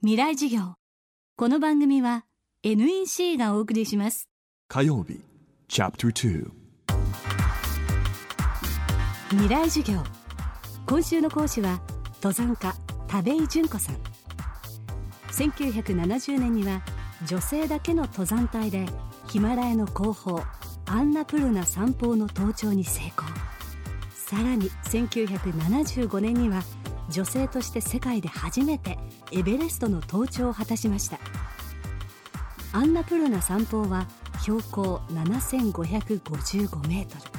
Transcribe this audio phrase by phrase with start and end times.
[0.00, 0.74] 未来授業。
[1.36, 2.24] この番組は
[2.62, 4.28] NEC がお送りします。
[4.68, 5.18] 火曜日
[5.66, 6.50] チャプター
[9.30, 10.04] 未来授業。
[10.86, 11.80] 今週の講師は
[12.22, 12.76] 登山家
[13.08, 13.96] 田部井純子さん。
[15.32, 16.80] 1970年には
[17.26, 18.86] 女性だけの登山隊で
[19.26, 20.40] ヒマラヤの後方
[20.86, 23.24] アンナプルナ山峰の登頂に成功。
[24.14, 26.62] さらに1975年には
[27.10, 28.98] 女性として世界で初めて
[29.32, 31.18] エベレストの登頂を果たしました。
[32.72, 34.06] アンナプルナ山峰は
[34.42, 37.30] 標高7555メートル。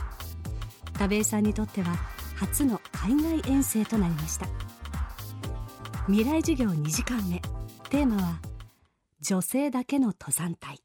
[0.94, 1.96] 田部井さんにとっては
[2.36, 4.48] 初の海外遠征となりました。
[6.08, 7.42] 未来授業2時間目。
[7.90, 8.40] テーマは
[9.22, 10.80] 女性だけの登山隊。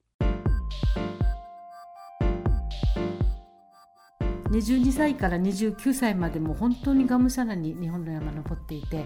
[4.54, 9.04] 22歳から29歳までも本当にがむしゃらに日本の山登っていて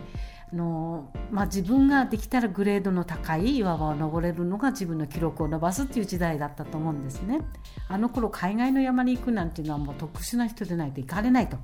[0.53, 7.41] あの、まあ、自分ができたらグレードの高い岩場を登れるのが自分の記録を伸ばすっていう時代だったと思うんですね。
[7.89, 11.57] あの頃海外の山に行くなんていうのはもう特殊な人でないと行かれないと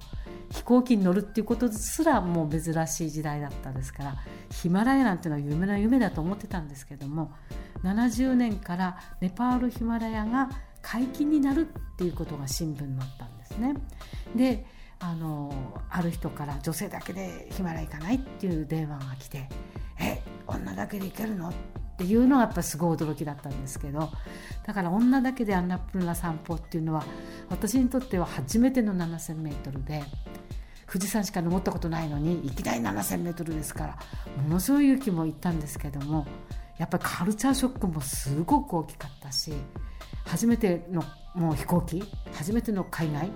[0.51, 4.17] 飛行機に乗るっていうことすらもう珍しい時代だったですから
[4.51, 7.33] ヒマラヤなんていうのは夢の夢だと思ってたんですけども
[7.83, 10.49] 70年からネパールヒマラヤが
[10.81, 13.75] 解禁になるっていうことが新聞になったんですね。
[14.35, 14.67] で
[15.01, 15.53] あの
[15.91, 19.49] ある人から女性だけでヒマラ行かないっていう電話が来て
[20.01, 21.53] 「え女だけで行けるの?」っ
[21.97, 24.11] ていうのがやっぱすごい驚きだったんですけど
[24.67, 27.05] だから女だけでアンナプルナ散歩っていうのは
[27.51, 30.03] 私にとっては初めての 7,000m で
[30.91, 33.99] 富士山しか登ったことないのにいきなり 7,000m ですから
[34.43, 36.27] ものすごい勇気もいったんですけども
[36.79, 39.53] やっぱりカルチャーショックもすごく大きかったし
[40.25, 43.31] 初めてのもう飛行機初めての海外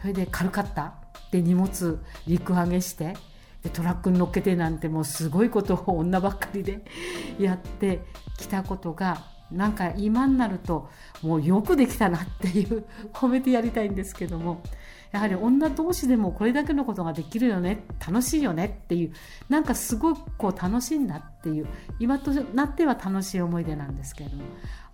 [0.00, 0.94] それで軽かった。
[1.30, 3.14] で荷物陸揚げして
[3.62, 6.84] でトラックに乗っけてなんてもうすごいことを女ばっかりで
[7.38, 8.04] やって
[8.38, 10.90] きたことがなんか今になると
[11.22, 14.62] もうよくできたなっていう褒めてやりたいんですけども
[15.10, 19.12] やはり女同士でもこれだけのことができるよね楽しいよねっていう
[19.48, 21.66] なんかすごくこう楽しいんだっていう
[21.98, 24.44] 今となっては楽しい思い出なんですけれども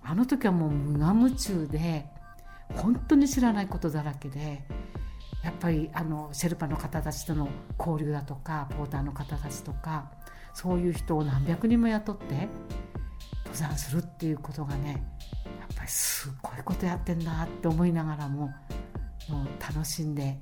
[0.05, 2.07] あの時はもう無我夢中で
[2.75, 4.63] 本当に知らないことだらけで
[5.43, 7.49] やっぱりあのシェルパの方たちとの
[7.79, 10.11] 交流だとかポーターの方たちとか
[10.55, 12.49] そういう人を何百人も雇って
[13.45, 15.05] 登山するっていうことがね
[15.59, 18.51] やっぱりすごいことやってんなって思いながらも
[19.29, 20.39] もう楽しんで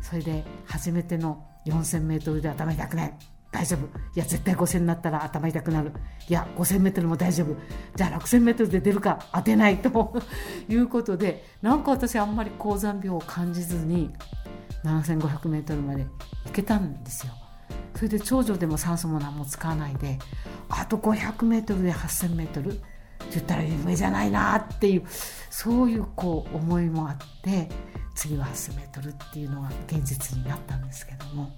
[0.00, 3.33] それで初めての 4000m で頭痛くない。
[3.54, 3.86] 大丈夫。
[3.86, 5.92] いや絶対5000になったら頭痛くなる。
[6.28, 7.54] いや 5000m も大丈夫。
[7.94, 10.12] じゃあ 6000m で出るか当てないと
[10.68, 14.12] いうことでなんか私あんまり高山病を感じずに
[14.84, 16.04] 7500m まで
[16.46, 17.32] 行けたんですよ。
[17.94, 20.18] それで長女でも酸素も何も使わないで
[20.68, 22.80] あと 500m で 8000m って
[23.30, 25.04] 言ったら夢じゃないなっていう
[25.48, 27.68] そういうこう思いもあって
[28.14, 31.52] 次は 8000m っていうのが現実になったんですけども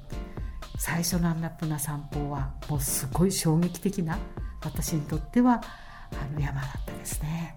[0.78, 4.18] 最初のアンナプナ散歩はもうすごい衝撃的な
[4.62, 5.62] 私にとっては
[6.12, 7.56] あの山だったですね。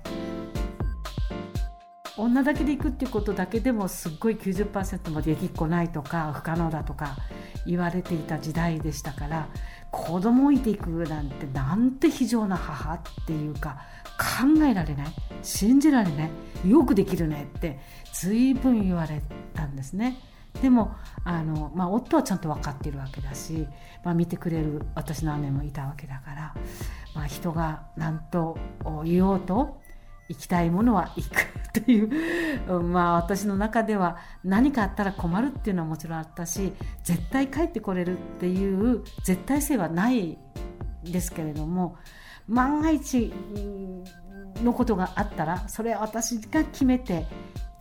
[2.18, 7.16] 女だけで行くっていうことだけでもすっごい90%までできっこないとか不可能だとか
[7.66, 9.48] 言われていた時代でしたから
[9.92, 13.80] 子供を置いていくなんてなんて非常な母っていうか
[14.18, 15.08] 考えられない
[15.42, 16.26] 信じられな
[16.66, 17.80] いよくできるねって
[18.14, 19.22] 随分言われ
[19.54, 20.20] たんですね。
[20.62, 23.68] でもあの、まあ、夫はちゃんと分かっているわけだし、
[24.04, 26.56] まあ、見てくれる私の姉もいたわけだから、
[27.16, 28.58] まあ、人が何と
[29.06, 29.80] 言おうと
[30.28, 40.38] 行きたいものは行くというまあ私の中では何かあったら困るっていうのはもちろんあったし絶対帰ってこれるっていう絶対性はない
[41.04, 41.98] ですけれども
[42.48, 43.32] 万が一
[44.64, 47.26] のことがあったらそれは私が決めて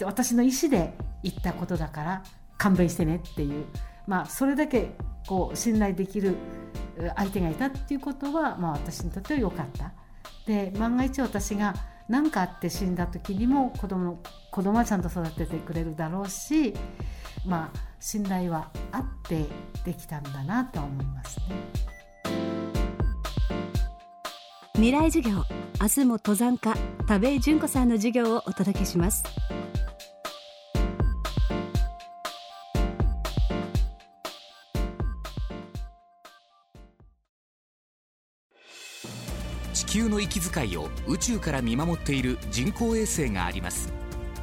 [0.02, 2.22] 私の意思で言ったことだから
[2.56, 3.64] 勘弁してねっていう、
[4.06, 4.90] まあ、それだけ
[5.26, 6.36] こう信頼できる
[7.16, 9.92] 相手がいたっていうことは、まあ、私にとっては良かった。
[10.46, 11.74] で万が一私が
[12.08, 14.18] 何かあって死んだ時にも子供
[14.50, 16.74] 子供はちゃんと育ててくれるだろうし
[17.46, 19.46] まあ信頼はあって
[19.84, 21.56] できたんだなと思いますね。
[24.74, 25.42] 未来授業
[25.80, 26.72] 明日も登山家
[27.08, 29.24] 田部井純子さんの授業をお届けします。
[39.88, 43.92] 球の息遣いを宇宙から見守っている人工衛星があります。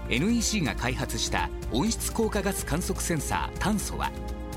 [0.09, 4.11] NEC が開発した温室効果ガス観測センサー炭素は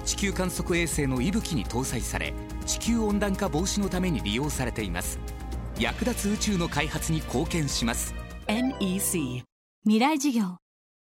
[0.05, 2.35] 地球観測衛星の息吹に搭載され
[2.67, 5.19] 地球温暖化防止のために利用されています。
[5.79, 8.14] 役立つ宇宙の開発に貢献します。
[8.46, 9.44] NEC
[9.85, 10.56] 未来事業。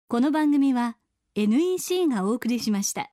[0.08, 0.98] この番組は
[1.36, 3.12] NEC がお送りしました。